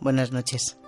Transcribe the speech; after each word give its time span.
Buenas 0.00 0.32
noches. 0.32 0.78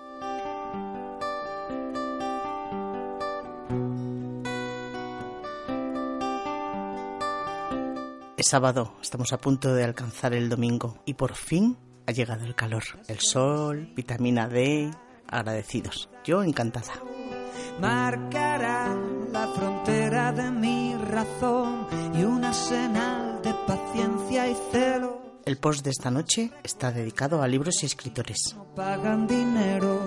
Es 8.37 8.47
sábado, 8.47 8.95
estamos 9.01 9.33
a 9.33 9.37
punto 9.37 9.73
de 9.73 9.83
alcanzar 9.83 10.33
el 10.33 10.49
domingo 10.49 10.97
y 11.05 11.13
por 11.13 11.35
fin 11.35 11.77
ha 12.07 12.11
llegado 12.11 12.45
el 12.45 12.55
calor. 12.55 12.83
El 13.07 13.19
sol, 13.19 13.91
vitamina 13.95 14.47
D, 14.47 14.89
agradecidos. 15.27 16.09
Yo 16.23 16.41
encantada. 16.41 16.93
Marcará 17.79 18.95
la 19.31 19.47
frontera 19.49 20.31
de 20.31 20.51
mi 20.51 20.95
razón 20.95 21.87
y 22.15 22.23
una 22.23 22.51
de 23.43 23.53
paciencia 23.67 24.49
y 24.49 24.55
celo. 24.71 25.20
El 25.51 25.57
post 25.57 25.83
de 25.83 25.89
esta 25.89 26.09
noche 26.09 26.49
está 26.63 26.93
dedicado 26.93 27.41
a 27.41 27.47
libros 27.49 27.83
y 27.83 27.85
escritores. 27.85 28.55
No 28.55 28.73
pagan 28.73 29.27
dinero. 29.27 30.01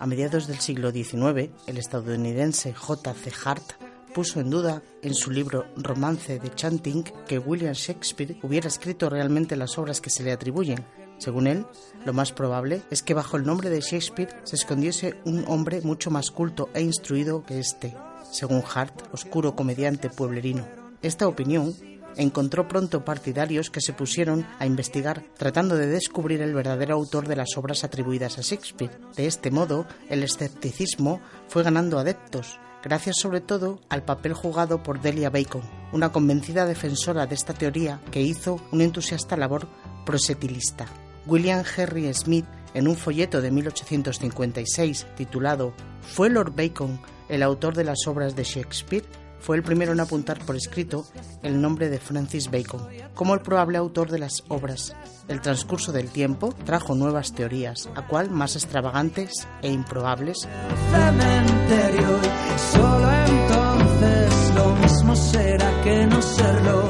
A 0.00 0.06
mediados 0.08 0.48
del 0.48 0.58
siglo 0.58 0.90
XIX, 0.90 1.52
el 1.68 1.78
estadounidense 1.78 2.74
J.C. 2.74 3.32
Hart 3.44 3.74
puso 4.12 4.40
en 4.40 4.50
duda 4.50 4.82
en 5.02 5.14
su 5.14 5.30
libro 5.30 5.66
Romance 5.76 6.40
de 6.40 6.52
Chanting 6.52 7.04
que 7.28 7.38
William 7.38 7.74
Shakespeare 7.74 8.40
hubiera 8.42 8.66
escrito 8.66 9.08
realmente 9.08 9.54
las 9.54 9.78
obras 9.78 10.00
que 10.00 10.10
se 10.10 10.24
le 10.24 10.32
atribuyen. 10.32 10.84
Según 11.18 11.46
él, 11.46 11.64
lo 12.04 12.12
más 12.12 12.32
probable 12.32 12.82
es 12.90 13.04
que 13.04 13.14
bajo 13.14 13.36
el 13.36 13.46
nombre 13.46 13.70
de 13.70 13.80
Shakespeare 13.80 14.34
se 14.42 14.56
escondiese 14.56 15.14
un 15.24 15.44
hombre 15.46 15.80
mucho 15.82 16.10
más 16.10 16.32
culto 16.32 16.70
e 16.74 16.82
instruido 16.82 17.44
que 17.44 17.60
este, 17.60 17.94
según 18.30 18.62
Hart, 18.74 19.02
oscuro 19.12 19.54
comediante 19.56 20.10
pueblerino. 20.10 20.66
Esta 21.02 21.26
opinión 21.26 21.74
encontró 22.16 22.68
pronto 22.68 23.04
partidarios 23.04 23.70
que 23.70 23.80
se 23.80 23.92
pusieron 23.92 24.46
a 24.58 24.66
investigar 24.66 25.22
tratando 25.36 25.76
de 25.76 25.86
descubrir 25.86 26.42
el 26.42 26.54
verdadero 26.54 26.94
autor 26.94 27.28
de 27.28 27.36
las 27.36 27.56
obras 27.56 27.84
atribuidas 27.84 28.38
a 28.38 28.42
Shakespeare. 28.42 28.98
De 29.16 29.26
este 29.26 29.50
modo, 29.50 29.86
el 30.08 30.22
escepticismo 30.22 31.20
fue 31.48 31.62
ganando 31.62 31.98
adeptos, 31.98 32.58
gracias 32.82 33.16
sobre 33.18 33.40
todo 33.40 33.80
al 33.88 34.04
papel 34.04 34.34
jugado 34.34 34.82
por 34.82 35.00
Delia 35.00 35.30
Bacon, 35.30 35.62
una 35.92 36.12
convencida 36.12 36.66
defensora 36.66 37.26
de 37.26 37.34
esta 37.34 37.54
teoría 37.54 38.00
que 38.10 38.22
hizo 38.22 38.60
una 38.72 38.84
entusiasta 38.84 39.36
labor 39.36 39.68
prosetilista. 40.04 40.86
William 41.26 41.64
Henry 41.76 42.12
Smith, 42.14 42.46
en 42.74 42.88
un 42.88 42.96
folleto 42.96 43.40
de 43.40 43.50
1856 43.50 45.06
titulado 45.16 45.72
¿Fue 46.00 46.30
Lord 46.30 46.54
Bacon 46.56 47.00
el 47.32 47.42
autor 47.42 47.74
de 47.74 47.84
las 47.84 48.06
obras 48.06 48.36
de 48.36 48.44
Shakespeare? 48.44 49.04
fue 49.42 49.56
el 49.56 49.62
primero 49.62 49.92
en 49.92 50.00
apuntar 50.00 50.38
por 50.38 50.56
escrito 50.56 51.04
el 51.42 51.60
nombre 51.60 51.90
de 51.90 51.98
Francis 51.98 52.50
Bacon 52.50 52.86
como 53.14 53.34
el 53.34 53.40
probable 53.40 53.76
autor 53.76 54.10
de 54.10 54.20
las 54.20 54.44
obras. 54.48 54.94
El 55.28 55.40
transcurso 55.40 55.92
del 55.92 56.10
tiempo 56.10 56.54
trajo 56.64 56.94
nuevas 56.94 57.34
teorías, 57.34 57.88
a 57.94 58.06
cual 58.06 58.30
más 58.30 58.54
extravagantes 58.54 59.46
e 59.60 59.70
improbables. 59.70 60.48
Cementerio 60.92 62.20
y 62.20 62.72
solo 62.72 63.12
entonces 63.26 64.54
lo 64.54 64.76
mismo 64.76 65.16
será 65.16 65.82
que 65.82 66.06
no 66.06 66.22
serlo. 66.22 66.88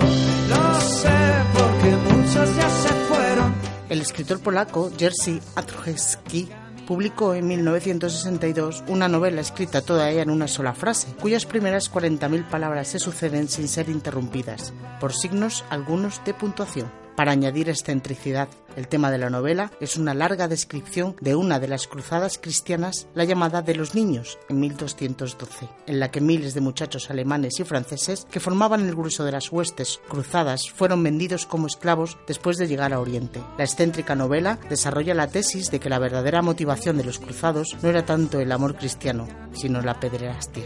Lo 0.49 0.81
sé 0.81 1.09
porque 1.55 1.97
muchos 1.97 2.57
ya 2.57 2.69
se 2.69 2.89
fueron. 3.09 3.55
El 3.89 4.01
escritor 4.03 4.41
polaco 4.41 4.91
Jerzy 4.97 5.41
Andrzejewski 5.57 6.49
publicó 6.93 7.33
en 7.33 7.49
1962 7.49 8.85
una 8.87 9.09
novela 9.09 9.41
escrita 9.41 9.81
toda 9.81 10.11
ella 10.11 10.21
en 10.21 10.29
una 10.29 10.47
sola 10.47 10.75
frase, 10.75 11.09
cuyas 11.19 11.47
primeras 11.47 11.91
40.000 11.91 12.47
palabras 12.51 12.89
se 12.89 12.99
suceden 12.99 13.49
sin 13.49 13.67
ser 13.67 13.89
interrumpidas, 13.89 14.75
por 15.01 15.15
signos 15.15 15.65
algunos 15.71 16.23
de 16.27 16.35
puntuación. 16.35 16.93
Para 17.17 17.33
añadir 17.33 17.71
excentricidad, 17.71 18.49
el 18.77 18.89
tema 18.89 19.11
de 19.11 19.19
la 19.19 19.31
novela 19.31 19.71
es 19.81 19.97
una 19.97 20.15
larga 20.15 20.49
descripción 20.49 21.17
de 21.21 21.35
una 21.35 21.61
de 21.61 21.69
las 21.69 21.87
cruzadas 21.87 22.39
cristianas, 22.39 23.07
la 23.15 23.25
llamada 23.25 23.63
de 23.63 23.75
los 23.75 23.95
niños, 23.95 24.39
en 24.49 24.61
1212, 24.61 25.69
en 25.87 26.01
la 26.01 26.11
que 26.11 26.21
miles 26.21 26.55
de 26.55 26.61
muchachos 26.61 27.11
alemanes 27.11 27.61
y 27.61 27.65
franceses 27.65 28.27
que 28.31 28.41
formaban 28.41 28.81
el 28.87 28.95
grueso 28.95 29.25
de 29.25 29.33
las 29.33 29.51
huestes 29.51 30.01
cruzadas 30.09 30.71
fueron 30.71 31.03
vendidos 31.03 31.47
como 31.47 31.67
esclavos 31.67 32.19
después 32.27 32.59
de 32.59 32.69
llegar 32.69 32.93
a 32.93 33.01
Oriente. 33.01 33.41
La 33.59 33.65
excéntrica 33.65 34.15
novela 34.15 34.59
desarrolla 34.69 35.15
la 35.15 35.29
tesis 35.29 35.71
de 35.71 35.81
que 35.81 35.91
la 35.91 35.99
verdadera 35.99 36.43
motivación 36.43 36.97
de 36.97 37.05
los 37.05 37.19
cruzados 37.19 37.77
no 37.83 37.89
era 37.89 38.05
tanto 38.05 38.41
el 38.41 38.53
amor 38.53 38.77
cristiano, 38.77 39.29
sino 39.53 39.81
la 39.83 39.99
pederastia. 39.99 40.65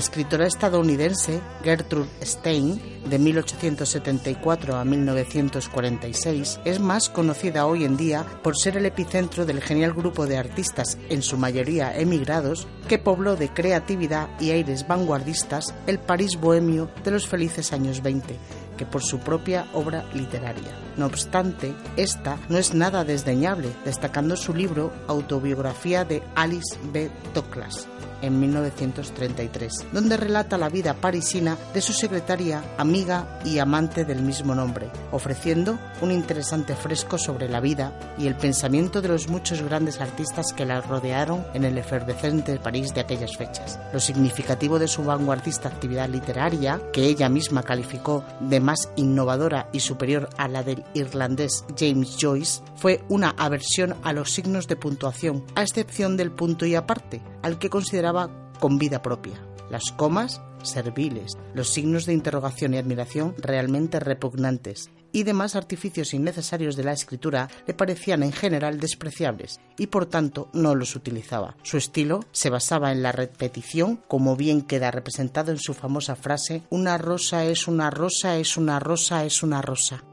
La 0.00 0.04
escritora 0.04 0.46
estadounidense 0.46 1.42
Gertrude 1.62 2.08
Stein, 2.22 2.80
de 3.04 3.18
1874 3.18 4.76
a 4.76 4.82
1946, 4.82 6.60
es 6.64 6.80
más 6.80 7.10
conocida 7.10 7.66
hoy 7.66 7.84
en 7.84 7.98
día 7.98 8.24
por 8.42 8.56
ser 8.56 8.78
el 8.78 8.86
epicentro 8.86 9.44
del 9.44 9.60
genial 9.60 9.92
grupo 9.92 10.26
de 10.26 10.38
artistas, 10.38 10.96
en 11.10 11.20
su 11.20 11.36
mayoría 11.36 11.94
emigrados, 11.94 12.66
que 12.88 12.96
pobló 12.96 13.36
de 13.36 13.50
creatividad 13.50 14.30
y 14.40 14.52
aires 14.52 14.88
vanguardistas 14.88 15.74
el 15.86 15.98
París 15.98 16.40
bohemio 16.40 16.90
de 17.04 17.10
los 17.10 17.28
felices 17.28 17.74
años 17.74 18.02
20 18.02 18.38
que 18.78 18.86
por 18.86 19.02
su 19.02 19.18
propia 19.18 19.66
obra 19.74 20.06
literaria. 20.14 20.72
No 20.96 21.04
obstante, 21.04 21.74
esta 21.98 22.38
no 22.48 22.56
es 22.56 22.72
nada 22.72 23.04
desdeñable, 23.04 23.68
destacando 23.84 24.34
su 24.34 24.54
libro 24.54 24.94
Autobiografía 25.08 26.06
de 26.06 26.22
Alice 26.34 26.78
B. 26.90 27.10
Douglas 27.34 27.86
en 28.22 28.40
1933, 28.40 29.86
donde 29.92 30.16
relata 30.16 30.58
la 30.58 30.68
vida 30.68 30.94
parisina 30.94 31.56
de 31.74 31.80
su 31.80 31.92
secretaria, 31.92 32.62
amiga 32.78 33.40
y 33.44 33.58
amante 33.58 34.04
del 34.04 34.22
mismo 34.22 34.54
nombre, 34.54 34.90
ofreciendo 35.12 35.78
un 36.00 36.10
interesante 36.10 36.74
fresco 36.74 37.18
sobre 37.18 37.48
la 37.48 37.60
vida 37.60 37.92
y 38.18 38.26
el 38.26 38.36
pensamiento 38.36 39.02
de 39.02 39.08
los 39.08 39.28
muchos 39.28 39.62
grandes 39.62 40.00
artistas 40.00 40.52
que 40.52 40.66
la 40.66 40.80
rodearon 40.80 41.44
en 41.54 41.64
el 41.64 41.78
efervescente 41.78 42.58
París 42.58 42.94
de 42.94 43.00
aquellas 43.00 43.36
fechas. 43.36 43.78
Lo 43.92 44.00
significativo 44.00 44.78
de 44.78 44.88
su 44.88 45.04
vanguardista 45.04 45.68
actividad 45.68 46.08
literaria, 46.08 46.80
que 46.92 47.06
ella 47.06 47.28
misma 47.28 47.62
calificó 47.62 48.24
de 48.40 48.60
más 48.60 48.90
innovadora 48.96 49.68
y 49.72 49.80
superior 49.80 50.28
a 50.36 50.48
la 50.48 50.62
del 50.62 50.84
irlandés 50.94 51.64
James 51.76 52.16
Joyce, 52.20 52.62
fue 52.76 53.02
una 53.08 53.30
aversión 53.30 53.96
a 54.02 54.12
los 54.12 54.32
signos 54.32 54.68
de 54.68 54.76
puntuación, 54.76 55.44
a 55.54 55.62
excepción 55.62 56.16
del 56.16 56.30
punto 56.30 56.66
y 56.66 56.74
aparte, 56.74 57.20
al 57.42 57.58
que 57.58 57.70
consideraba 57.70 58.09
con 58.58 58.78
vida 58.78 59.02
propia. 59.02 59.40
Las 59.70 59.92
comas, 59.92 60.42
serviles, 60.62 61.38
los 61.54 61.72
signos 61.72 62.04
de 62.06 62.12
interrogación 62.12 62.74
y 62.74 62.78
admiración 62.78 63.34
realmente 63.38 64.00
repugnantes, 64.00 64.90
y 65.12 65.22
demás 65.22 65.56
artificios 65.56 66.14
innecesarios 66.14 66.76
de 66.76 66.84
la 66.84 66.92
escritura 66.92 67.48
le 67.66 67.74
parecían 67.74 68.22
en 68.22 68.32
general 68.32 68.80
despreciables, 68.80 69.60
y 69.78 69.86
por 69.86 70.06
tanto 70.06 70.48
no 70.52 70.74
los 70.74 70.96
utilizaba. 70.96 71.56
Su 71.62 71.76
estilo 71.76 72.20
se 72.32 72.50
basaba 72.50 72.92
en 72.92 73.02
la 73.02 73.12
repetición, 73.12 74.00
como 74.08 74.36
bien 74.36 74.62
queda 74.62 74.90
representado 74.90 75.52
en 75.52 75.58
su 75.58 75.74
famosa 75.74 76.16
frase 76.16 76.62
Una 76.70 76.98
rosa 76.98 77.44
es 77.44 77.68
una 77.68 77.90
rosa 77.90 78.36
es 78.36 78.56
una 78.56 78.80
rosa 78.80 79.24
es 79.24 79.42
una 79.42 79.62
rosa. 79.62 80.04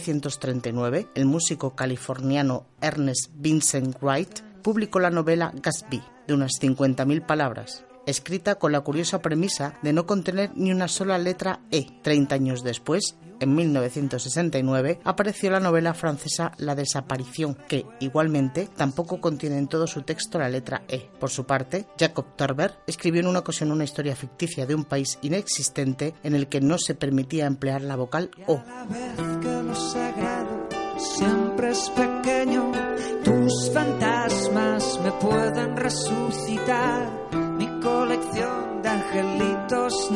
1939, 0.00 1.08
el 1.14 1.26
músico 1.26 1.76
californiano 1.76 2.66
Ernest 2.80 3.30
Vincent 3.34 3.96
Wright 4.00 4.40
publicó 4.62 4.98
la 4.98 5.10
novela 5.10 5.52
Gatsby, 5.54 6.02
de 6.26 6.34
unas 6.34 6.52
50.000 6.60 7.26
palabras, 7.26 7.84
escrita 8.10 8.56
con 8.56 8.72
la 8.72 8.80
curiosa 8.80 9.20
premisa 9.20 9.74
de 9.82 9.92
no 9.92 10.06
contener 10.06 10.50
ni 10.54 10.70
una 10.70 10.88
sola 10.88 11.18
letra 11.18 11.60
E. 11.70 11.86
Treinta 12.02 12.34
años 12.34 12.62
después, 12.62 13.16
en 13.40 13.54
1969, 13.54 15.00
apareció 15.04 15.50
la 15.50 15.60
novela 15.60 15.94
francesa 15.94 16.52
La 16.58 16.74
desaparición, 16.74 17.56
que, 17.68 17.86
igualmente, 18.00 18.68
tampoco 18.76 19.20
contiene 19.20 19.58
en 19.58 19.68
todo 19.68 19.86
su 19.86 20.02
texto 20.02 20.38
la 20.38 20.48
letra 20.48 20.82
E. 20.88 21.08
Por 21.18 21.30
su 21.30 21.44
parte, 21.44 21.86
Jacob 21.98 22.36
Turber 22.36 22.74
escribió 22.86 23.20
en 23.20 23.28
una 23.28 23.40
ocasión 23.40 23.72
una 23.72 23.84
historia 23.84 24.14
ficticia 24.14 24.66
de 24.66 24.74
un 24.74 24.84
país 24.84 25.18
inexistente 25.22 26.14
en 26.22 26.34
el 26.34 26.48
que 26.48 26.60
no 26.60 26.78
se 26.78 26.94
permitía 26.94 27.46
emplear 27.46 27.82
la 27.82 27.96
vocal 27.96 28.30
O. 28.46 28.62
Siempre 30.98 31.70
es 31.70 31.90
tus 33.24 33.70
fantasmas 33.72 35.00
me 35.02 35.12
pueden 35.12 35.76
resucitar. 35.76 37.49
Angelitos. 38.90 40.10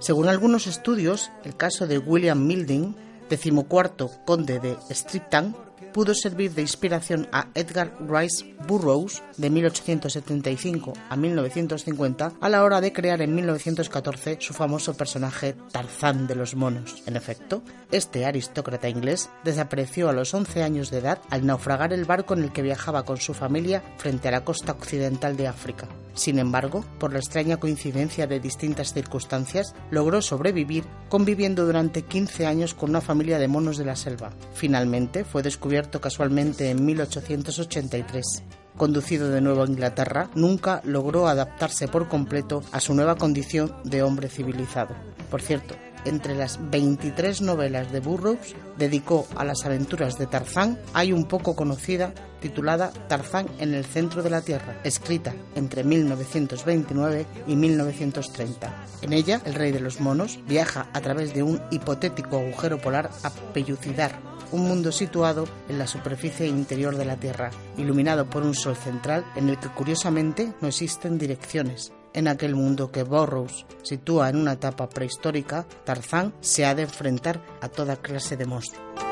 Según 0.00 0.28
algunos 0.28 0.66
estudios, 0.66 1.30
el 1.44 1.56
caso 1.56 1.86
de 1.86 1.98
William 1.98 2.44
Milding, 2.44 2.96
decimocuarto 3.28 4.10
conde 4.26 4.58
de 4.58 4.76
Streatham, 4.90 5.54
pudo 5.92 6.12
servir 6.14 6.54
de 6.54 6.62
inspiración 6.62 7.28
a 7.30 7.46
Edgar 7.54 7.94
Rice 8.00 8.56
Burroughs 8.66 9.22
de 9.36 9.48
1875 9.48 10.92
a 11.08 11.16
1950 11.16 12.32
a 12.40 12.48
la 12.48 12.64
hora 12.64 12.80
de 12.80 12.92
crear 12.92 13.22
en 13.22 13.34
1914 13.34 14.38
su 14.40 14.52
famoso 14.52 14.94
personaje 14.94 15.54
Tarzán 15.70 16.26
de 16.26 16.34
los 16.34 16.56
monos. 16.56 17.02
En 17.06 17.16
efecto, 17.16 17.62
este 17.92 18.26
aristócrata 18.26 18.88
inglés 18.88 19.30
desapareció 19.44 20.08
a 20.08 20.12
los 20.12 20.34
11 20.34 20.64
años 20.64 20.90
de 20.90 20.98
edad 20.98 21.20
al 21.30 21.46
naufragar 21.46 21.92
el 21.92 22.04
barco 22.04 22.34
en 22.34 22.42
el 22.42 22.52
que 22.52 22.62
viajaba 22.62 23.04
con 23.04 23.18
su 23.18 23.34
familia 23.34 23.82
frente 23.98 24.26
a 24.26 24.32
la 24.32 24.44
costa 24.44 24.72
occidental 24.72 25.36
de 25.36 25.46
África. 25.46 25.86
Sin 26.14 26.38
embargo, 26.38 26.84
por 26.98 27.12
la 27.12 27.18
extraña 27.18 27.58
coincidencia 27.58 28.26
de 28.26 28.40
distintas 28.40 28.92
circunstancias, 28.92 29.74
logró 29.90 30.22
sobrevivir 30.22 30.84
conviviendo 31.08 31.66
durante 31.66 32.02
15 32.02 32.46
años 32.46 32.74
con 32.74 32.90
una 32.90 33.00
familia 33.00 33.38
de 33.38 33.48
monos 33.48 33.76
de 33.78 33.84
la 33.84 33.96
selva. 33.96 34.30
Finalmente, 34.54 35.24
fue 35.24 35.42
descubierto 35.42 36.00
casualmente 36.00 36.70
en 36.70 36.84
1883 36.84 38.44
conducido 38.80 39.28
de 39.28 39.42
nuevo 39.42 39.62
a 39.62 39.66
Inglaterra, 39.66 40.30
nunca 40.34 40.80
logró 40.84 41.28
adaptarse 41.28 41.86
por 41.86 42.08
completo 42.08 42.62
a 42.72 42.80
su 42.80 42.94
nueva 42.94 43.16
condición 43.16 43.74
de 43.84 44.02
hombre 44.02 44.30
civilizado. 44.30 44.94
Por 45.30 45.42
cierto, 45.42 45.74
entre 46.04 46.34
las 46.34 46.58
23 46.70 47.42
novelas 47.42 47.92
de 47.92 48.00
Burroughs 48.00 48.54
dedicó 48.78 49.26
a 49.36 49.44
las 49.44 49.64
aventuras 49.64 50.18
de 50.18 50.26
Tarzán, 50.26 50.78
hay 50.92 51.12
un 51.12 51.24
poco 51.24 51.54
conocida 51.54 52.12
titulada 52.40 52.92
Tarzán 53.08 53.46
en 53.58 53.74
el 53.74 53.84
centro 53.84 54.22
de 54.22 54.30
la 54.30 54.40
Tierra, 54.40 54.80
escrita 54.84 55.34
entre 55.54 55.84
1929 55.84 57.26
y 57.46 57.56
1930. 57.56 58.86
En 59.02 59.12
ella, 59.12 59.40
el 59.44 59.54
rey 59.54 59.72
de 59.72 59.80
los 59.80 60.00
monos 60.00 60.38
viaja 60.46 60.88
a 60.92 61.00
través 61.00 61.34
de 61.34 61.42
un 61.42 61.60
hipotético 61.70 62.38
agujero 62.38 62.80
polar 62.80 63.10
a 63.22 63.30
pellucidar 63.52 64.30
un 64.52 64.66
mundo 64.66 64.92
situado 64.92 65.46
en 65.68 65.78
la 65.78 65.86
superficie 65.86 66.46
interior 66.46 66.96
de 66.96 67.04
la 67.04 67.16
Tierra, 67.16 67.50
iluminado 67.76 68.28
por 68.28 68.42
un 68.42 68.54
sol 68.54 68.76
central 68.76 69.24
en 69.36 69.48
el 69.48 69.58
que 69.58 69.68
curiosamente 69.68 70.52
no 70.60 70.68
existen 70.68 71.18
direcciones. 71.18 71.92
En 72.12 72.28
aquel 72.28 72.54
mundo 72.56 72.90
que 72.90 73.04
Burroughs 73.04 73.66
sitúa 73.82 74.28
en 74.28 74.36
una 74.36 74.54
etapa 74.54 74.88
prehistórica, 74.88 75.66
Tarzán 75.84 76.34
se 76.40 76.64
ha 76.64 76.74
de 76.74 76.82
enfrentar 76.82 77.40
a 77.60 77.68
toda 77.68 77.96
clase 77.96 78.36
de 78.36 78.46
monstruos. 78.46 79.10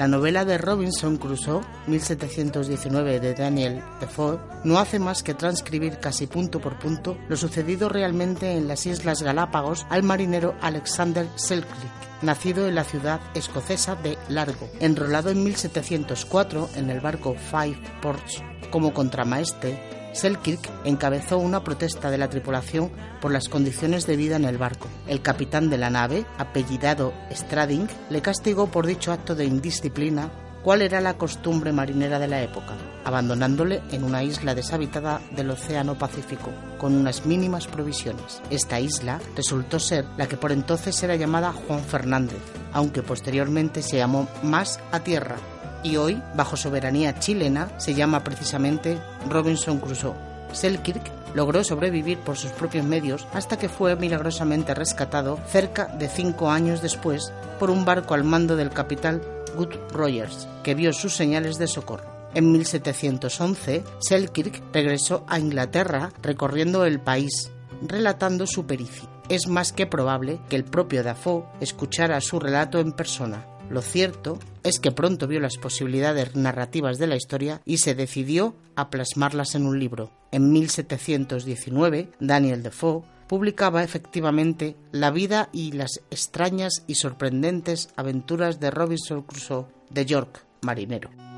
La 0.00 0.08
novela 0.08 0.46
de 0.46 0.56
Robinson 0.56 1.18
Crusoe, 1.18 1.60
1719 1.86 3.20
de 3.20 3.34
Daniel 3.34 3.82
Defoe, 4.00 4.40
no 4.64 4.78
hace 4.78 4.98
más 4.98 5.22
que 5.22 5.34
transcribir 5.34 5.98
casi 5.98 6.26
punto 6.26 6.58
por 6.58 6.78
punto 6.78 7.18
lo 7.28 7.36
sucedido 7.36 7.90
realmente 7.90 8.52
en 8.52 8.66
las 8.66 8.86
Islas 8.86 9.22
Galápagos 9.22 9.84
al 9.90 10.02
marinero 10.02 10.54
Alexander 10.62 11.28
Selkirk, 11.34 12.22
nacido 12.22 12.66
en 12.66 12.76
la 12.76 12.84
ciudad 12.84 13.20
escocesa 13.34 13.94
de 13.94 14.16
Largo, 14.30 14.70
enrolado 14.80 15.28
en 15.28 15.44
1704 15.44 16.70
en 16.76 16.88
el 16.88 17.00
barco 17.00 17.34
Five 17.34 17.78
Ports 18.00 18.42
como 18.70 18.94
contramaestre 18.94 19.99
Selkirk 20.12 20.70
encabezó 20.84 21.38
una 21.38 21.62
protesta 21.62 22.10
de 22.10 22.18
la 22.18 22.28
tripulación 22.28 22.90
por 23.20 23.32
las 23.32 23.48
condiciones 23.48 24.06
de 24.06 24.16
vida 24.16 24.36
en 24.36 24.44
el 24.44 24.58
barco. 24.58 24.88
El 25.06 25.22
capitán 25.22 25.70
de 25.70 25.78
la 25.78 25.90
nave, 25.90 26.24
apellidado 26.38 27.12
Strading, 27.30 27.88
le 28.10 28.22
castigó 28.22 28.66
por 28.66 28.86
dicho 28.86 29.12
acto 29.12 29.34
de 29.34 29.44
indisciplina, 29.44 30.30
cuál 30.62 30.82
era 30.82 31.00
la 31.00 31.16
costumbre 31.16 31.72
marinera 31.72 32.18
de 32.18 32.28
la 32.28 32.42
época, 32.42 32.74
abandonándole 33.04 33.82
en 33.92 34.04
una 34.04 34.22
isla 34.22 34.54
deshabitada 34.54 35.20
del 35.34 35.50
Océano 35.50 35.96
Pacífico, 35.96 36.50
con 36.78 36.94
unas 36.94 37.24
mínimas 37.24 37.66
provisiones. 37.66 38.42
Esta 38.50 38.80
isla 38.80 39.20
resultó 39.36 39.78
ser 39.78 40.04
la 40.16 40.26
que 40.26 40.36
por 40.36 40.52
entonces 40.52 41.02
era 41.02 41.16
llamada 41.16 41.52
Juan 41.52 41.80
Fernández, 41.80 42.40
aunque 42.72 43.02
posteriormente 43.02 43.82
se 43.82 43.98
llamó 43.98 44.28
Más 44.42 44.80
a 44.92 45.00
Tierra, 45.00 45.36
y 45.82 45.96
hoy, 45.96 46.22
bajo 46.34 46.56
soberanía 46.56 47.18
chilena, 47.18 47.68
se 47.78 47.94
llama 47.94 48.22
precisamente 48.22 48.98
Robinson 49.28 49.78
Crusoe. 49.78 50.14
Selkirk 50.52 51.10
logró 51.34 51.62
sobrevivir 51.62 52.18
por 52.18 52.36
sus 52.36 52.50
propios 52.50 52.84
medios 52.84 53.26
hasta 53.32 53.58
que 53.58 53.68
fue 53.68 53.94
milagrosamente 53.96 54.74
rescatado 54.74 55.38
cerca 55.46 55.86
de 55.86 56.08
cinco 56.08 56.50
años 56.50 56.82
después 56.82 57.32
por 57.58 57.70
un 57.70 57.84
barco 57.84 58.14
al 58.14 58.24
mando 58.24 58.56
del 58.56 58.70
capitán 58.70 59.22
Good 59.56 59.74
Rogers, 59.92 60.48
que 60.62 60.74
vio 60.74 60.92
sus 60.92 61.14
señales 61.14 61.58
de 61.58 61.66
socorro. 61.66 62.10
En 62.34 62.52
1711, 62.52 63.82
Selkirk 63.98 64.62
regresó 64.72 65.24
a 65.28 65.38
Inglaterra 65.38 66.12
recorriendo 66.22 66.84
el 66.84 67.00
país, 67.00 67.50
relatando 67.82 68.46
su 68.46 68.66
pericia. 68.66 69.08
Es 69.28 69.48
más 69.48 69.72
que 69.72 69.86
probable 69.86 70.40
que 70.48 70.56
el 70.56 70.64
propio 70.64 71.02
Dafoe 71.02 71.44
escuchara 71.60 72.20
su 72.20 72.38
relato 72.38 72.78
en 72.78 72.92
persona, 72.92 73.44
lo 73.70 73.82
cierto 73.82 74.38
es 74.64 74.80
que 74.80 74.90
pronto 74.90 75.28
vio 75.28 75.38
las 75.38 75.56
posibilidades 75.56 76.34
narrativas 76.34 76.98
de 76.98 77.06
la 77.06 77.14
historia 77.14 77.62
y 77.64 77.78
se 77.78 77.94
decidió 77.94 78.54
a 78.74 78.90
plasmarlas 78.90 79.54
en 79.54 79.64
un 79.64 79.78
libro. 79.78 80.10
En 80.32 80.52
1719, 80.52 82.10
Daniel 82.18 82.64
Defoe 82.64 83.04
publicaba 83.28 83.84
efectivamente 83.84 84.76
la 84.90 85.12
vida 85.12 85.50
y 85.52 85.70
las 85.70 86.00
extrañas 86.10 86.82
y 86.88 86.96
sorprendentes 86.96 87.90
aventuras 87.94 88.58
de 88.58 88.72
Robinson 88.72 89.22
Crusoe 89.22 89.66
de 89.88 90.04
York, 90.04 90.44
marinero. 90.62 91.29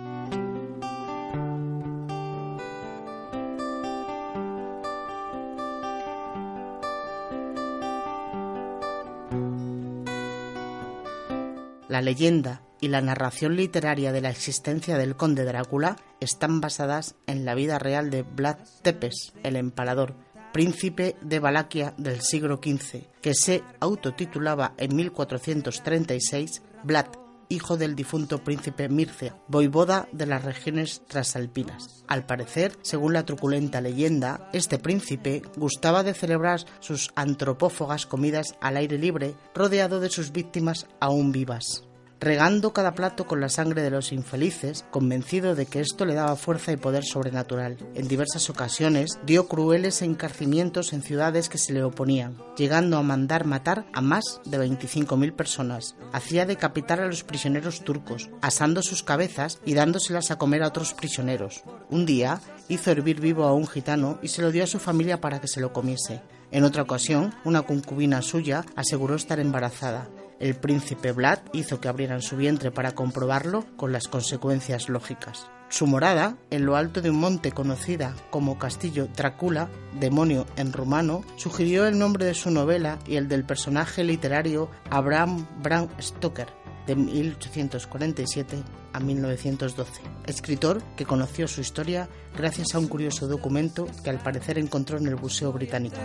La 11.92 12.00
leyenda 12.00 12.62
y 12.80 12.88
la 12.88 13.02
narración 13.02 13.54
literaria 13.54 14.12
de 14.12 14.22
la 14.22 14.30
existencia 14.30 14.96
del 14.96 15.14
conde 15.14 15.44
Drácula 15.44 15.98
están 16.20 16.62
basadas 16.62 17.16
en 17.26 17.44
la 17.44 17.54
vida 17.54 17.78
real 17.78 18.08
de 18.08 18.22
Vlad 18.22 18.56
Tepes, 18.80 19.34
el 19.42 19.56
empalador, 19.56 20.14
príncipe 20.54 21.16
de 21.20 21.38
Valaquia 21.38 21.93
del 21.98 22.22
siglo 22.22 22.60
XV, 22.64 23.10
que 23.20 23.34
se 23.34 23.62
autotitulaba 23.78 24.72
en 24.78 24.96
1436 24.96 26.62
Vlad, 26.82 27.08
hijo 27.52 27.76
del 27.76 27.94
difunto 27.94 28.42
príncipe 28.42 28.88
Mircea, 28.88 29.36
voivoda 29.46 30.08
de 30.12 30.26
las 30.26 30.44
regiones 30.44 31.02
trasalpinas. 31.06 32.04
Al 32.08 32.26
parecer, 32.26 32.76
según 32.82 33.12
la 33.12 33.24
truculenta 33.24 33.80
leyenda, 33.80 34.48
este 34.52 34.78
príncipe 34.78 35.42
gustaba 35.56 36.02
de 36.02 36.14
celebrar 36.14 36.60
sus 36.80 37.10
antropófagas 37.14 38.06
comidas 38.06 38.56
al 38.60 38.76
aire 38.76 38.98
libre, 38.98 39.34
rodeado 39.54 40.00
de 40.00 40.10
sus 40.10 40.32
víctimas 40.32 40.86
aún 40.98 41.30
vivas 41.30 41.84
regando 42.22 42.72
cada 42.72 42.94
plato 42.94 43.26
con 43.26 43.41
la 43.41 43.48
sangre 43.48 43.82
de 43.82 43.91
los 43.91 44.12
infelices, 44.12 44.84
convencido 44.93 45.56
de 45.56 45.67
que 45.67 45.81
esto 45.81 46.05
le 46.05 46.14
daba 46.14 46.36
fuerza 46.36 46.70
y 46.70 46.76
poder 46.76 47.05
sobrenatural. 47.05 47.76
En 47.96 48.06
diversas 48.06 48.48
ocasiones 48.48 49.19
dio 49.26 49.48
crueles 49.48 50.02
encarcimientos 50.02 50.93
en 50.93 51.02
ciudades 51.02 51.48
que 51.48 51.58
se 51.58 51.72
le 51.72 51.82
oponían, 51.82 52.38
llegando 52.56 52.96
a 52.96 53.02
mandar 53.02 53.44
matar 53.44 53.86
a 53.93 54.00
más 54.00 54.41
de 54.44 54.56
25.000 54.56 55.32
personas. 55.32 55.96
Hacía 56.12 56.46
decapitar 56.46 57.00
a 57.00 57.08
los 57.08 57.24
prisioneros 57.24 57.82
turcos, 57.82 58.31
asando 58.41 58.82
sus 58.82 59.02
cabezas 59.02 59.58
y 59.64 59.74
dándoselas 59.74 60.31
a 60.31 60.38
comer 60.38 60.62
a 60.62 60.69
otros 60.69 60.94
prisioneros. 60.94 61.64
Un 61.91 62.06
día 62.06 62.41
hizo 62.69 62.93
hervir 62.93 63.20
vivo 63.20 63.44
a 63.46 63.52
un 63.52 63.67
gitano 63.67 64.20
y 64.22 64.29
se 64.29 64.43
lo 64.43 64.52
dio 64.52 64.62
a 64.62 64.69
su 64.69 64.79
familia 64.79 65.20
para 65.20 65.41
que 65.41 65.48
se 65.48 65.60
lo 65.60 65.72
comiese. 65.72 66.22
En 66.52 66.62
otra 66.62 66.82
ocasión, 66.82 67.34
una 67.44 67.62
concubina 67.62 68.22
suya 68.22 68.64
aseguró 68.76 69.17
estar 69.17 69.41
embarazada 69.41 70.08
el 70.43 70.56
príncipe 70.56 71.13
Vlad 71.13 71.39
hizo 71.53 71.81
que 71.81 71.89
abrieran 71.89 72.20
su 72.20 72.37
vientre 72.37 72.72
para 72.72 72.93
comprobarlo 72.93 73.65
con 73.77 73.93
las 73.93 74.08
consecuencias 74.08 74.89
lógicas. 74.89 75.46
Su 75.69 75.87
morada, 75.87 76.37
en 76.51 76.67
lo 76.67 76.75
alto 76.77 77.01
de 77.01 77.11
un 77.11 77.20
monte 77.20 77.53
conocida 77.53 78.15
como 78.31 78.58
Castillo 78.58 79.06
Drácula, 79.17 79.70
demonio 80.01 80.44
en 80.56 80.72
rumano, 80.72 81.25
sugirió 81.37 81.87
el 81.87 81.96
nombre 81.96 82.27
de 82.27 82.34
su 82.34 82.51
novela 82.51 82.99
y 83.06 83.17
el 83.17 83.29
del 83.29 83.44
personaje 83.44 84.03
literario 84.03 84.69
Abraham 84.91 85.46
Bram 85.63 85.89
Stoker, 86.01 86.49
de 86.89 86.96
1847 86.96 88.63
a 88.93 88.99
1912, 88.99 90.03
escritor 90.27 90.82
que 90.96 91.06
conoció 91.06 91.46
su 91.46 91.61
historia 91.61 92.08
gracias 92.37 92.75
a 92.75 92.81
un 92.81 92.89
curioso 92.89 93.29
documento 93.29 93.87
que 94.03 94.11
al 94.11 94.19
parecer 94.19 94.58
encontró 94.58 94.99
en 94.99 95.06
el 95.06 95.17
Museo 95.17 95.53
Británico. 95.53 95.96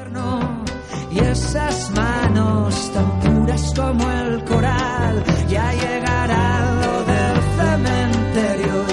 Y 1.12 1.20
esas 1.20 1.92
manos 1.92 2.92
tan 2.94 3.20
puras 3.20 3.74
como 3.76 4.12
el 4.12 4.44
coral, 4.46 5.24
ya 5.48 5.74
llegará 5.74 6.72
lo 6.82 7.04
del 7.04 7.36
cementerio. 7.58 8.87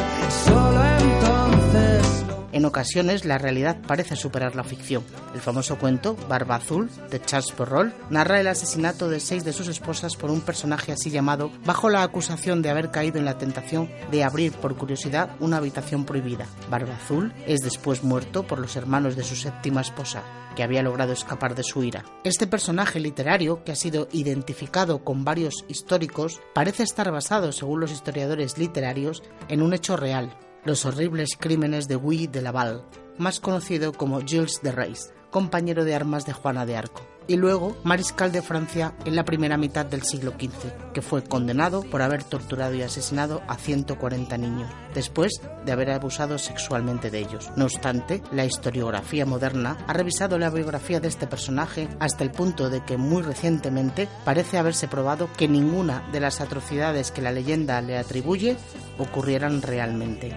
En 2.65 2.69
ocasiones 2.69 3.27
la 3.27 3.37
realidad 3.37 3.77
parece 3.87 4.17
superar 4.17 4.57
la 4.57 4.65
ficción. 4.65 5.05
El 5.35 5.43
famoso 5.43 5.77
cuento 5.77 6.17
Barba 6.31 6.55
Azul 6.55 6.89
de 7.11 7.21
Charles 7.21 7.53
Perrault 7.53 7.93
narra 8.09 8.41
el 8.41 8.47
asesinato 8.47 9.11
de 9.11 9.21
seis 9.21 9.45
de 9.45 9.53
sus 9.53 9.69
esposas 9.69 10.17
por 10.17 10.31
un 10.31 10.41
personaje 10.41 10.91
así 10.91 11.11
llamado 11.11 11.51
bajo 11.67 11.91
la 11.91 12.03
acusación 12.03 12.63
de 12.63 12.71
haber 12.71 12.91
caído 12.91 13.19
en 13.19 13.27
la 13.27 13.37
tentación 13.37 13.91
de 14.11 14.25
abrir 14.25 14.53
por 14.53 14.79
curiosidad 14.79 15.37
una 15.41 15.59
habitación 15.59 16.07
prohibida. 16.07 16.47
Barba 16.71 16.95
Azul 16.95 17.35
es 17.47 17.61
después 17.61 18.03
muerto 18.03 18.47
por 18.47 18.59
los 18.59 18.77
hermanos 18.77 19.15
de 19.15 19.25
su 19.25 19.37
séptima 19.37 19.83
esposa, 19.83 20.23
que 20.57 20.63
había 20.63 20.83
logrado 20.83 21.13
escapar 21.13 21.55
de 21.55 21.65
su 21.65 21.83
ira. 21.83 22.07
Este 22.25 22.47
personaje 22.47 22.99
literario, 22.99 23.63
que 23.63 23.73
ha 23.73 23.77
sido 23.77 24.09
identificado 24.11 25.05
con 25.05 25.23
varios 25.23 25.67
históricos, 25.69 26.41
parece 26.55 26.83
estar 26.83 27.11
basado, 27.13 27.53
según 27.53 27.81
los 27.81 27.93
historiadores 27.93 28.57
literarios, 28.57 29.23
en 29.49 29.61
un 29.61 29.75
hecho 29.75 29.99
real, 29.99 30.35
los 30.65 30.87
horribles 30.87 31.37
crímenes 31.39 31.89
de 31.89 31.97
Guy 31.97 32.27
de 32.27 32.43
Laval, 32.43 32.85
más 33.19 33.41
conocido 33.41 33.93
como 33.93 34.21
Gilles 34.21 34.61
de 34.63 34.73
Reis, 34.73 35.13
compañero 35.31 35.85
de 35.85 35.95
armas 35.95 36.25
de 36.27 36.33
Juana 36.33 36.65
de 36.65 36.77
Arco, 36.77 37.07
y 37.27 37.37
luego 37.37 37.77
mariscal 37.85 38.33
de 38.33 38.43
Francia 38.43 38.95
en 39.05 39.17
la 39.17 39.25
primera 39.25 39.57
mitad 39.57 39.87
del 39.87 40.03
siglo 40.03 40.33
XV, 40.33 40.93
que 40.93 41.03
fue 41.03 41.25
condenado 41.25 41.83
por 41.83 42.03
haber 42.03 42.25
torturado 42.25 42.75
y 42.75 42.83
asesinado 42.83 43.43
a 43.49 43.57
140 43.57 44.37
niños, 44.39 44.71
después 44.95 45.41
de 45.65 45.73
haber 45.73 45.91
abusado 45.91 46.39
sexualmente 46.39 47.11
de 47.11 47.21
ellos. 47.21 47.51
No 47.57 47.65
obstante, 47.65 48.23
la 48.33 48.45
historiografía 48.45 49.27
moderna 49.27 49.79
ha 49.87 49.93
revisado 49.93 50.39
la 50.39 50.51
biografía 50.51 51.01
de 51.01 51.09
este 51.09 51.27
personaje 51.27 51.89
hasta 52.01 52.25
el 52.25 52.31
punto 52.31 52.71
de 52.71 52.85
que 52.85 52.97
muy 52.97 53.23
recientemente 53.23 54.09
parece 54.25 54.59
haberse 54.59 54.89
probado 54.89 55.29
que 55.37 55.49
ninguna 55.49 56.09
de 56.13 56.21
las 56.21 56.41
atrocidades 56.41 57.11
que 57.11 57.23
la 57.23 57.33
leyenda 57.33 57.81
le 57.81 57.99
atribuye 57.99 58.57
ocurrieran 58.99 59.63
realmente. 59.63 60.35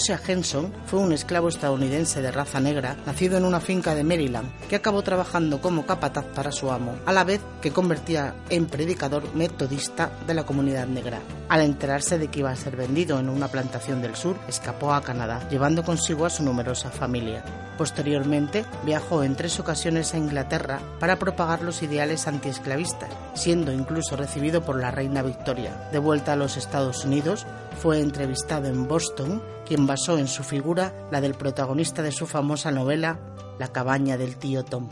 Josiah 0.00 0.20
Henson 0.26 0.72
fue 0.86 0.98
un 0.98 1.12
esclavo 1.12 1.50
estadounidense 1.50 2.22
de 2.22 2.32
raza 2.32 2.58
negra, 2.58 2.96
nacido 3.04 3.36
en 3.36 3.44
una 3.44 3.60
finca 3.60 3.94
de 3.94 4.02
Maryland, 4.02 4.50
que 4.66 4.76
acabó 4.76 5.02
trabajando 5.02 5.60
como 5.60 5.84
capataz 5.84 6.24
para 6.24 6.52
su 6.52 6.70
amo, 6.70 6.96
a 7.04 7.12
la 7.12 7.22
vez 7.22 7.42
que 7.60 7.70
convertía 7.70 8.34
en 8.48 8.64
predicador 8.64 9.34
metodista 9.34 10.10
de 10.26 10.32
la 10.32 10.46
comunidad 10.46 10.86
negra. 10.86 11.20
Al 11.50 11.60
enterarse 11.60 12.16
de 12.16 12.28
que 12.28 12.38
iba 12.38 12.50
a 12.50 12.56
ser 12.56 12.76
vendido 12.76 13.20
en 13.20 13.28
una 13.28 13.48
plantación 13.48 14.00
del 14.00 14.16
sur, 14.16 14.38
escapó 14.48 14.94
a 14.94 15.02
Canadá, 15.02 15.46
llevando 15.50 15.84
consigo 15.84 16.24
a 16.24 16.30
su 16.30 16.42
numerosa 16.44 16.90
familia. 16.90 17.44
Posteriormente, 17.80 18.66
viajó 18.84 19.22
en 19.24 19.36
tres 19.36 19.58
ocasiones 19.58 20.12
a 20.12 20.18
Inglaterra 20.18 20.80
para 20.98 21.18
propagar 21.18 21.62
los 21.62 21.82
ideales 21.82 22.26
antiesclavistas, 22.26 23.08
siendo 23.32 23.72
incluso 23.72 24.16
recibido 24.16 24.62
por 24.62 24.78
la 24.78 24.90
reina 24.90 25.22
Victoria. 25.22 25.88
De 25.90 25.98
vuelta 25.98 26.34
a 26.34 26.36
los 26.36 26.58
Estados 26.58 27.06
Unidos, 27.06 27.46
fue 27.80 28.00
entrevistado 28.00 28.68
en 28.68 28.86
Boston, 28.86 29.42
quien 29.64 29.86
basó 29.86 30.18
en 30.18 30.28
su 30.28 30.42
figura 30.42 30.92
la 31.10 31.22
del 31.22 31.32
protagonista 31.32 32.02
de 32.02 32.12
su 32.12 32.26
famosa 32.26 32.70
novela 32.70 33.18
La 33.58 33.68
cabaña 33.68 34.18
del 34.18 34.36
tío 34.36 34.62
Tom. 34.62 34.90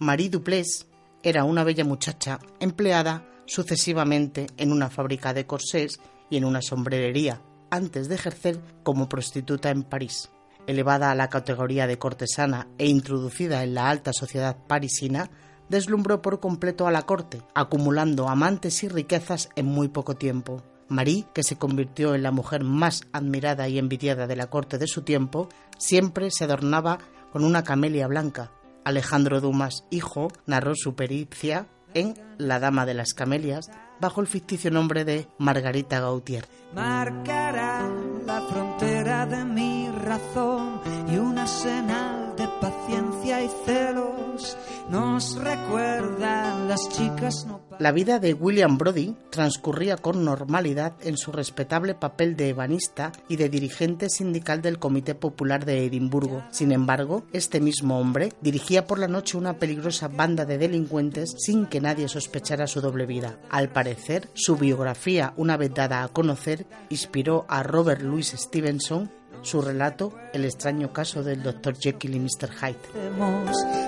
Marie 0.00 0.28
Duplessis 0.28 0.95
era 1.26 1.42
una 1.42 1.64
bella 1.64 1.84
muchacha 1.84 2.38
empleada 2.60 3.24
sucesivamente 3.46 4.46
en 4.58 4.70
una 4.70 4.90
fábrica 4.90 5.34
de 5.34 5.44
corsés 5.44 5.98
y 6.30 6.36
en 6.36 6.44
una 6.44 6.62
sombrerería, 6.62 7.42
antes 7.68 8.08
de 8.08 8.14
ejercer 8.14 8.60
como 8.84 9.08
prostituta 9.08 9.70
en 9.70 9.82
París. 9.82 10.30
Elevada 10.68 11.10
a 11.10 11.16
la 11.16 11.28
categoría 11.28 11.88
de 11.88 11.98
cortesana 11.98 12.68
e 12.78 12.86
introducida 12.86 13.64
en 13.64 13.74
la 13.74 13.90
alta 13.90 14.12
sociedad 14.12 14.56
parisina, 14.68 15.28
deslumbró 15.68 16.22
por 16.22 16.38
completo 16.38 16.86
a 16.86 16.92
la 16.92 17.02
corte, 17.02 17.42
acumulando 17.56 18.28
amantes 18.28 18.84
y 18.84 18.88
riquezas 18.88 19.48
en 19.56 19.66
muy 19.66 19.88
poco 19.88 20.14
tiempo. 20.14 20.62
Marie, 20.86 21.26
que 21.34 21.42
se 21.42 21.58
convirtió 21.58 22.14
en 22.14 22.22
la 22.22 22.30
mujer 22.30 22.62
más 22.62 23.02
admirada 23.10 23.68
y 23.68 23.80
envidiada 23.80 24.28
de 24.28 24.36
la 24.36 24.48
corte 24.48 24.78
de 24.78 24.86
su 24.86 25.02
tiempo, 25.02 25.48
siempre 25.76 26.30
se 26.30 26.44
adornaba 26.44 27.00
con 27.32 27.42
una 27.42 27.64
camelia 27.64 28.06
blanca. 28.06 28.52
Alejandro 28.86 29.40
Dumas, 29.40 29.84
hijo, 29.90 30.28
narró 30.46 30.74
su 30.76 30.94
pericia 30.94 31.66
en 31.92 32.14
La 32.38 32.60
Dama 32.60 32.86
de 32.86 32.94
las 32.94 33.14
Camelias 33.14 33.68
bajo 34.00 34.20
el 34.20 34.28
ficticio 34.28 34.70
nombre 34.70 35.04
de 35.04 35.26
Margarita 35.38 35.98
Gautier. 35.98 36.46
Marcará 36.72 37.82
la 38.24 38.40
frontera 38.42 39.26
de 39.26 39.44
mi 39.44 39.90
razón 39.90 40.80
y 41.12 41.16
una 41.16 41.48
de 41.48 42.15
paciencia 42.60 43.42
y 43.42 43.48
celos 43.64 44.56
nos 44.90 45.36
recuerdan 45.36 46.68
las 46.68 46.88
chicas 46.88 47.46
la 47.78 47.92
vida 47.92 48.18
de 48.18 48.32
William 48.32 48.78
Brody 48.78 49.16
transcurría 49.28 49.98
con 49.98 50.24
normalidad 50.24 50.94
en 51.02 51.18
su 51.18 51.30
respetable 51.30 51.94
papel 51.94 52.34
de 52.34 52.48
ebanista 52.48 53.12
y 53.28 53.36
de 53.36 53.50
dirigente 53.50 54.08
sindical 54.08 54.62
del 54.62 54.78
Comité 54.78 55.14
Popular 55.14 55.66
de 55.66 55.84
Edimburgo. 55.84 56.42
Sin 56.50 56.72
embargo, 56.72 57.24
este 57.34 57.60
mismo 57.60 58.00
hombre 58.00 58.32
dirigía 58.40 58.86
por 58.86 58.98
la 58.98 59.08
noche 59.08 59.36
una 59.36 59.58
peligrosa 59.58 60.08
banda 60.08 60.46
de 60.46 60.56
delincuentes 60.56 61.34
sin 61.38 61.66
que 61.66 61.82
nadie 61.82 62.08
sospechara 62.08 62.66
su 62.66 62.80
doble 62.80 63.04
vida. 63.04 63.38
Al 63.50 63.68
parecer, 63.68 64.30
su 64.32 64.56
biografía, 64.56 65.34
una 65.36 65.58
vez 65.58 65.74
dada 65.74 66.02
a 66.02 66.08
conocer, 66.08 66.66
inspiró 66.88 67.44
a 67.48 67.62
Robert 67.62 68.00
Louis 68.00 68.32
Stevenson 68.34 69.10
su 69.42 69.62
relato 69.62 70.12
El 70.32 70.44
extraño 70.44 70.92
caso 70.92 71.22
del 71.22 71.42
Dr. 71.42 71.76
Jekyll 71.76 72.14
y 72.14 72.20
Mr. 72.20 72.50
Hyde. 72.50 72.76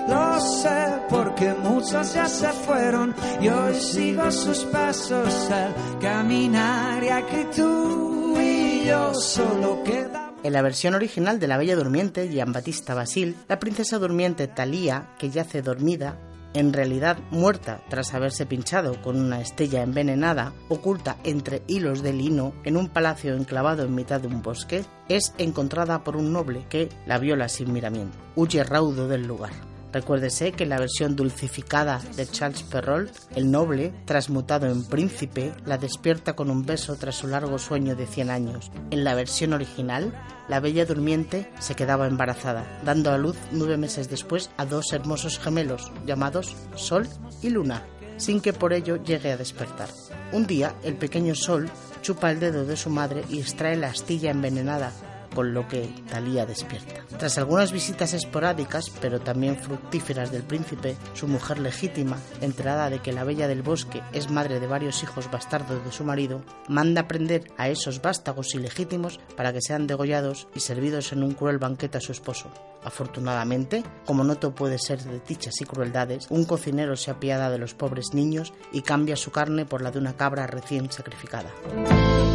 Lo 0.07 0.39
sé 0.39 1.01
porque 1.09 1.53
muchos 1.53 2.13
ya 2.13 2.27
se 2.27 2.47
fueron 2.49 3.13
y 3.39 3.49
hoy 3.49 3.75
sigo 3.75 4.31
sus 4.31 4.59
pasos 4.65 5.51
al 5.51 5.73
caminar 5.99 7.03
y 7.03 7.09
aquí 7.09 7.45
tú 7.55 8.37
y 8.39 8.85
yo 8.85 9.13
solo 9.13 9.83
quedamos. 9.83 10.29
En 10.41 10.53
la 10.53 10.61
versión 10.61 10.95
original 10.95 11.39
de 11.39 11.47
La 11.47 11.57
Bella 11.57 11.75
Durmiente, 11.75 12.29
Jean 12.29 12.53
Battista 12.53 12.93
Basil, 12.93 13.35
la 13.49 13.59
princesa 13.59 13.99
durmiente 13.99 14.47
Thalía, 14.47 15.09
que 15.19 15.29
yace 15.29 15.61
dormida, 15.61 16.17
en 16.53 16.73
realidad 16.73 17.17
muerta 17.31 17.81
tras 17.89 18.13
haberse 18.13 18.45
pinchado 18.45 19.01
con 19.01 19.19
una 19.19 19.41
estella 19.41 19.83
envenenada, 19.83 20.53
oculta 20.67 21.17
entre 21.23 21.63
hilos 21.67 22.01
de 22.01 22.13
lino 22.13 22.53
en 22.63 22.77
un 22.77 22.89
palacio 22.89 23.35
enclavado 23.35 23.83
en 23.83 23.95
mitad 23.95 24.21
de 24.21 24.27
un 24.27 24.41
bosque, 24.41 24.83
es 25.07 25.33
encontrada 25.37 26.03
por 26.03 26.17
un 26.17 26.33
noble 26.33 26.65
que 26.69 26.89
la 27.05 27.19
viola 27.19 27.49
sin 27.49 27.73
miramiento. 27.73 28.17
Huye 28.35 28.63
raudo 28.63 29.07
del 29.07 29.27
lugar. 29.27 29.68
Recuérdese 29.91 30.51
que 30.51 30.65
la 30.65 30.79
versión 30.79 31.15
dulcificada 31.15 32.01
de 32.15 32.27
Charles 32.27 32.63
Perrault, 32.63 33.11
el 33.35 33.49
noble, 33.49 33.93
transmutado 34.05 34.67
en 34.67 34.83
príncipe, 34.83 35.51
la 35.65 35.77
despierta 35.77 36.35
con 36.35 36.51
un 36.51 36.65
beso 36.65 36.95
tras 36.95 37.15
su 37.15 37.27
largo 37.27 37.57
sueño 37.57 37.95
de 37.95 38.05
100 38.05 38.29
años. 38.29 38.71
En 38.91 39.03
la 39.03 39.15
versión 39.15 39.53
original, 39.53 40.13
la 40.47 40.59
bella 40.59 40.85
durmiente 40.85 41.51
se 41.59 41.75
quedaba 41.75 42.07
embarazada, 42.07 42.65
dando 42.83 43.11
a 43.11 43.17
luz 43.17 43.37
nueve 43.51 43.77
meses 43.77 44.09
después 44.09 44.51
a 44.57 44.65
dos 44.65 44.93
hermosos 44.93 45.39
gemelos 45.39 45.91
llamados 46.05 46.55
Sol 46.75 47.07
y 47.41 47.49
Luna, 47.49 47.83
sin 48.17 48.41
que 48.41 48.53
por 48.53 48.73
ello 48.73 48.97
llegue 48.97 49.31
a 49.31 49.37
despertar. 49.37 49.89
Un 50.31 50.45
día, 50.45 50.75
el 50.83 50.95
pequeño 50.95 51.33
Sol 51.33 51.69
chupa 52.01 52.29
el 52.31 52.39
dedo 52.39 52.65
de 52.65 52.77
su 52.77 52.89
madre 52.89 53.23
y 53.29 53.39
extrae 53.39 53.75
la 53.75 53.87
astilla 53.87 54.31
envenenada 54.31 54.91
con 55.33 55.53
lo 55.53 55.67
que 55.67 55.89
Talía 56.09 56.45
despierta. 56.45 57.03
Tras 57.17 57.37
algunas 57.37 57.71
visitas 57.71 58.13
esporádicas, 58.13 58.91
pero 59.01 59.19
también 59.19 59.57
fructíferas 59.57 60.31
del 60.31 60.43
príncipe, 60.43 60.97
su 61.13 61.27
mujer 61.27 61.59
legítima, 61.59 62.17
enterada 62.41 62.89
de 62.89 62.99
que 62.99 63.13
la 63.13 63.23
bella 63.23 63.47
del 63.47 63.61
bosque 63.61 64.01
es 64.13 64.29
madre 64.29 64.59
de 64.59 64.67
varios 64.67 65.03
hijos 65.03 65.29
bastardos 65.31 65.83
de 65.83 65.91
su 65.91 66.03
marido, 66.03 66.41
manda 66.67 67.07
prender 67.07 67.51
a 67.57 67.69
esos 67.69 68.01
vástagos 68.01 68.53
ilegítimos 68.55 69.19
para 69.35 69.53
que 69.53 69.61
sean 69.61 69.87
degollados 69.87 70.47
y 70.55 70.61
servidos 70.61 71.11
en 71.11 71.23
un 71.23 71.33
cruel 71.33 71.57
banquete 71.57 71.97
a 71.97 72.01
su 72.01 72.11
esposo. 72.11 72.51
Afortunadamente, 72.83 73.83
como 74.05 74.23
no 74.23 74.35
todo 74.35 74.55
puede 74.55 74.79
ser 74.79 75.03
de 75.03 75.19
dichas 75.27 75.59
y 75.61 75.65
crueldades, 75.65 76.27
un 76.29 76.45
cocinero 76.45 76.95
se 76.95 77.11
apiada 77.11 77.49
de 77.49 77.57
los 77.57 77.73
pobres 77.73 78.13
niños 78.13 78.53
y 78.71 78.81
cambia 78.81 79.15
su 79.15 79.31
carne 79.31 79.65
por 79.65 79.81
la 79.81 79.91
de 79.91 79.99
una 79.99 80.15
cabra 80.15 80.47
recién 80.47 80.89
sacrificada. 80.91 81.49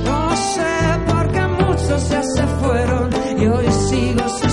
No 0.05 0.37
sé 0.37 0.63
por 1.07 1.33
qué 1.33 1.41
fueron 2.65 3.11
y 3.39 3.47
hoy 3.47 3.67
sigo 3.89 4.44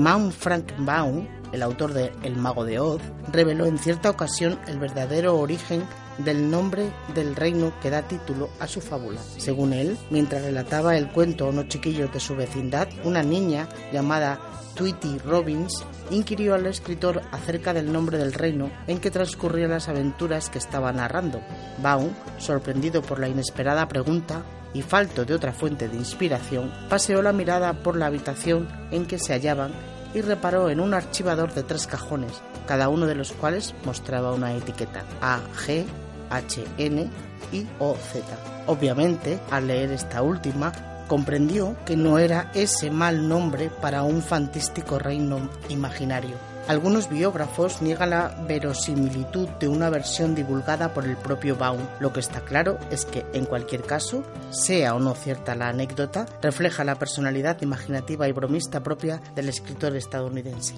imán 0.00 0.32
Frank 0.32 0.72
Baum, 0.78 1.28
el 1.52 1.62
autor 1.62 1.92
de 1.92 2.10
El 2.22 2.34
mago 2.34 2.64
de 2.64 2.80
Oz, 2.80 3.02
reveló 3.30 3.66
en 3.66 3.76
cierta 3.76 4.08
ocasión 4.08 4.58
el 4.66 4.78
verdadero 4.78 5.38
origen 5.38 5.84
del 6.16 6.50
nombre 6.50 6.90
del 7.14 7.36
reino 7.36 7.74
que 7.82 7.90
da 7.90 8.00
título 8.08 8.48
a 8.60 8.66
su 8.66 8.80
fábula. 8.80 9.20
Según 9.36 9.74
él, 9.74 9.98
mientras 10.08 10.40
relataba 10.40 10.96
el 10.96 11.10
cuento 11.10 11.44
a 11.44 11.48
unos 11.50 11.68
chiquillos 11.68 12.10
de 12.14 12.18
su 12.18 12.34
vecindad, 12.34 12.88
una 13.04 13.22
niña 13.22 13.68
llamada 13.92 14.40
Tweety 14.74 15.18
Robbins 15.18 15.84
inquirió 16.10 16.54
al 16.54 16.64
escritor 16.64 17.20
acerca 17.30 17.74
del 17.74 17.92
nombre 17.92 18.16
del 18.16 18.32
reino 18.32 18.70
en 18.86 19.00
que 19.00 19.10
transcurrían 19.10 19.68
las 19.68 19.90
aventuras 19.90 20.48
que 20.48 20.56
estaba 20.56 20.94
narrando. 20.94 21.42
Baum, 21.82 22.08
sorprendido 22.38 23.02
por 23.02 23.20
la 23.20 23.28
inesperada 23.28 23.86
pregunta, 23.86 24.46
y 24.72 24.82
falto 24.82 25.24
de 25.24 25.34
otra 25.34 25.52
fuente 25.52 25.88
de 25.88 25.96
inspiración, 25.96 26.72
paseó 26.88 27.22
la 27.22 27.32
mirada 27.32 27.82
por 27.82 27.96
la 27.96 28.06
habitación 28.06 28.68
en 28.90 29.06
que 29.06 29.18
se 29.18 29.32
hallaban 29.32 29.72
y 30.14 30.20
reparó 30.22 30.70
en 30.70 30.80
un 30.80 30.94
archivador 30.94 31.52
de 31.54 31.62
tres 31.62 31.86
cajones, 31.86 32.32
cada 32.66 32.88
uno 32.88 33.06
de 33.06 33.14
los 33.14 33.32
cuales 33.32 33.74
mostraba 33.84 34.32
una 34.32 34.54
etiqueta 34.54 35.04
A, 35.20 35.40
G, 35.66 35.84
H, 36.30 36.64
N 36.78 37.08
y 37.52 37.66
O, 37.78 37.96
Z. 37.96 38.24
Obviamente, 38.66 39.40
al 39.50 39.66
leer 39.66 39.92
esta 39.92 40.22
última, 40.22 40.72
comprendió 41.08 41.76
que 41.84 41.96
no 41.96 42.18
era 42.18 42.50
ese 42.54 42.90
mal 42.90 43.28
nombre 43.28 43.70
para 43.80 44.04
un 44.04 44.22
fantástico 44.22 44.98
reino 44.98 45.50
imaginario. 45.68 46.49
Algunos 46.68 47.08
biógrafos 47.08 47.82
niegan 47.82 48.10
la 48.10 48.28
verosimilitud 48.46 49.48
de 49.58 49.68
una 49.68 49.90
versión 49.90 50.34
divulgada 50.34 50.94
por 50.94 51.04
el 51.04 51.16
propio 51.16 51.56
Baum. 51.56 51.80
Lo 51.98 52.12
que 52.12 52.20
está 52.20 52.42
claro 52.42 52.78
es 52.90 53.04
que, 53.04 53.26
en 53.32 53.44
cualquier 53.44 53.82
caso, 53.82 54.22
sea 54.50 54.94
o 54.94 55.00
no 55.00 55.14
cierta 55.14 55.56
la 55.56 55.68
anécdota, 55.68 56.26
refleja 56.40 56.84
la 56.84 56.94
personalidad 56.94 57.60
imaginativa 57.62 58.28
y 58.28 58.32
bromista 58.32 58.82
propia 58.82 59.20
del 59.34 59.48
escritor 59.48 59.96
estadounidense. 59.96 60.74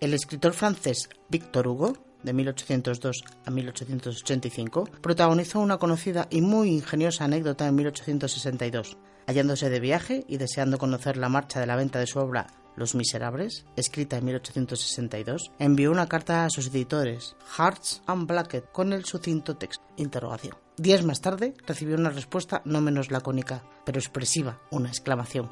El 0.00 0.14
escritor 0.14 0.52
francés 0.52 1.08
Victor 1.30 1.68
Hugo 1.68 2.11
de 2.22 2.32
1802 2.32 3.24
a 3.44 3.50
1885, 3.50 4.88
protagonizó 5.00 5.60
una 5.60 5.78
conocida 5.78 6.28
y 6.30 6.40
muy 6.40 6.70
ingeniosa 6.70 7.24
anécdota 7.24 7.66
en 7.66 7.74
1862. 7.74 8.96
Hallándose 9.26 9.70
de 9.70 9.80
viaje 9.80 10.24
y 10.28 10.36
deseando 10.36 10.78
conocer 10.78 11.16
la 11.16 11.28
marcha 11.28 11.60
de 11.60 11.66
la 11.66 11.76
venta 11.76 11.98
de 11.98 12.06
su 12.06 12.18
obra 12.18 12.48
Los 12.76 12.94
Miserables, 12.94 13.66
escrita 13.76 14.16
en 14.16 14.24
1862, 14.24 15.52
envió 15.58 15.90
una 15.90 16.08
carta 16.08 16.44
a 16.44 16.50
sus 16.50 16.68
editores, 16.68 17.36
Hearts 17.56 18.02
and 18.06 18.26
Blackett, 18.26 18.72
con 18.72 18.92
el 18.92 19.04
sucinto 19.04 19.56
texto, 19.56 19.84
interrogación. 19.96 20.56
Días 20.76 21.04
más 21.04 21.20
tarde 21.20 21.54
recibió 21.66 21.96
una 21.96 22.10
respuesta 22.10 22.62
no 22.64 22.80
menos 22.80 23.10
lacónica, 23.10 23.62
pero 23.84 23.98
expresiva, 23.98 24.60
una 24.70 24.88
exclamación. 24.88 25.50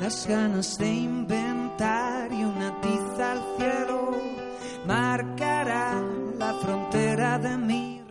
Las 0.00 0.26
ganas 0.26 0.78
de 0.78 0.86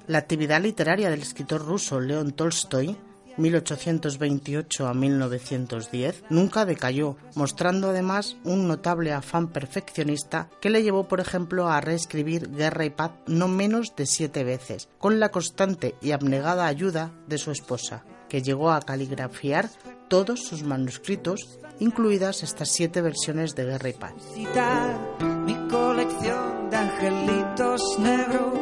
La 0.09 0.17
actividad 0.17 0.59
literaria 0.59 1.11
del 1.11 1.21
escritor 1.21 1.63
ruso 1.63 1.99
León 1.99 2.31
Tolstoy 2.31 2.97
1828 3.37 4.87
a 4.87 4.93
1910, 4.95 6.23
nunca 6.31 6.65
decayó, 6.65 7.15
mostrando 7.35 7.91
además 7.91 8.35
un 8.43 8.67
notable 8.67 9.13
afán 9.13 9.49
perfeccionista 9.49 10.49
que 10.61 10.71
le 10.71 10.81
llevó, 10.81 11.07
por 11.07 11.19
ejemplo, 11.19 11.69
a 11.69 11.79
reescribir 11.79 12.49
Guerra 12.49 12.85
y 12.85 12.89
Paz 12.89 13.11
no 13.27 13.47
menos 13.47 13.95
de 13.95 14.07
siete 14.07 14.43
veces, 14.43 14.89
con 14.97 15.19
la 15.19 15.29
constante 15.29 15.93
y 16.01 16.11
abnegada 16.11 16.65
ayuda 16.65 17.11
de 17.27 17.37
su 17.37 17.51
esposa, 17.51 18.03
que 18.29 18.41
llegó 18.41 18.71
a 18.71 18.81
caligrafiar 18.81 19.69
todos 20.07 20.39
sus 20.43 20.63
manuscritos, 20.63 21.59
incluidas 21.79 22.41
estas 22.41 22.69
siete 22.69 23.01
versiones 23.01 23.53
de 23.53 23.65
Guerra 23.65 23.89
y 23.89 23.93
Paz. 23.93 24.13
Mi 25.45 25.53
colección 25.69 26.71
de 26.71 26.77
angelitos 26.77 27.99
negros 27.99 28.58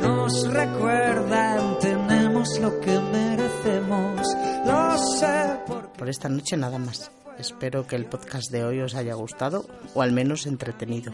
nos 0.00 0.52
recuerdan, 0.52 1.78
tenemos 1.80 2.58
lo 2.60 2.80
que 2.80 2.98
merecemos, 2.98 4.26
lo 4.66 4.98
sé 4.98 5.58
Por 5.96 6.08
esta 6.08 6.28
noche 6.28 6.56
nada 6.56 6.78
más. 6.78 7.10
Espero 7.38 7.86
que 7.86 7.94
el 7.94 8.06
podcast 8.06 8.50
de 8.50 8.64
hoy 8.64 8.80
os 8.80 8.96
haya 8.96 9.14
gustado 9.14 9.64
o 9.94 10.02
al 10.02 10.10
menos 10.10 10.46
entretenido. 10.46 11.12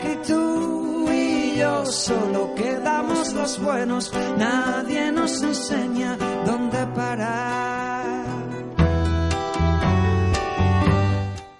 que 0.00 0.16
tú 0.26 1.10
y 1.12 1.56
yo 1.58 1.84
solo 1.84 2.54
quedamos 2.54 3.34
los 3.34 3.62
buenos, 3.62 4.12
nadie 4.38 5.12
nos 5.12 5.42
enseña 5.42 6.16
dónde 6.46 6.86
parar. 6.94 8.24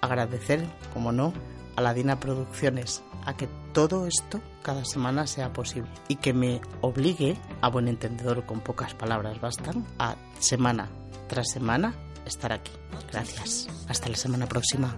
Agradecer, 0.01 0.65
como 0.91 1.11
no, 1.11 1.33
a 1.75 1.81
la 1.81 1.93
Dina 1.93 2.19
Producciones 2.19 3.03
a 3.25 3.37
que 3.37 3.47
todo 3.73 4.07
esto 4.07 4.39
cada 4.61 4.85
semana 4.85 5.27
sea 5.27 5.51
posible 5.51 5.89
y 6.07 6.15
que 6.15 6.33
me 6.33 6.61
obligue, 6.81 7.37
a 7.61 7.69
buen 7.69 7.87
entendedor 7.87 8.45
con 8.45 8.61
pocas 8.61 8.93
palabras 8.93 9.41
bastan, 9.41 9.85
a 9.99 10.15
semana 10.39 10.89
tras 11.27 11.49
semana 11.51 11.93
estar 12.25 12.53
aquí. 12.53 12.71
Gracias. 13.11 13.67
Hasta 13.87 14.09
la 14.09 14.15
semana 14.15 14.47
próxima. 14.47 14.95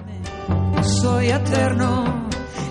Soy 0.84 1.30
eterno 1.30 2.28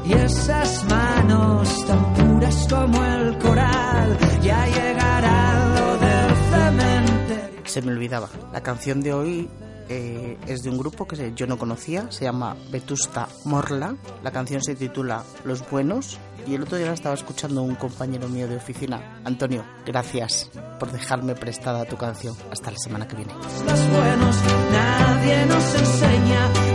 y 0.06 0.12
esas 0.12 0.84
manos 0.84 1.86
tan 1.86 2.14
puras 2.14 2.66
como 2.68 3.04
el 3.04 3.38
coral 3.38 4.18
ya 4.42 4.66
llegará 4.66 5.68
lo 5.74 5.98
del 5.98 6.36
cementerio. 6.50 7.62
Se 7.64 7.82
me 7.82 7.92
olvidaba. 7.92 8.28
La 8.52 8.62
canción 8.62 9.00
de 9.00 9.12
hoy 9.12 9.48
eh, 9.88 10.38
es 10.46 10.62
de 10.62 10.70
un 10.70 10.78
grupo 10.78 11.06
que 11.06 11.32
yo 11.34 11.46
no 11.46 11.58
conocía, 11.58 12.10
se 12.10 12.24
llama 12.24 12.56
Vetusta 12.70 13.28
Morla. 13.44 13.96
La 14.22 14.30
canción 14.30 14.62
se 14.62 14.74
titula 14.74 15.24
Los 15.44 15.68
Buenos 15.70 16.18
y 16.46 16.54
el 16.54 16.62
otro 16.62 16.76
día 16.76 16.88
la 16.88 16.94
estaba 16.94 17.14
escuchando 17.14 17.62
un 17.62 17.74
compañero 17.74 18.28
mío 18.28 18.48
de 18.48 18.56
oficina. 18.56 19.20
Antonio, 19.24 19.64
gracias 19.86 20.50
por 20.78 20.90
dejarme 20.92 21.34
prestada 21.34 21.84
tu 21.84 21.96
canción. 21.96 22.36
Hasta 22.50 22.70
la 22.70 22.78
semana 22.78 23.08
que 23.08 23.16
viene. 23.16 23.32
Buenos, 23.32 24.36
nadie 24.72 25.46
nos 25.46 25.74
enseña 25.74 26.73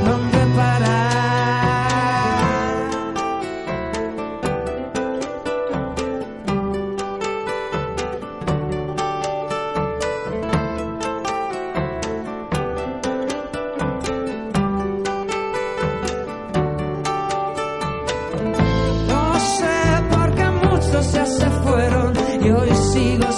No 18.44 19.40
sé 19.40 20.04
por 20.12 20.36
qué 20.36 20.50
muchos 20.50 21.06
se 21.06 21.50
fueron 21.64 22.14
y 22.42 22.50
hoy 22.50 22.70
sigo 22.94 23.32